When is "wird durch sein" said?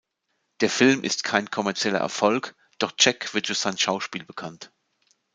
3.35-3.77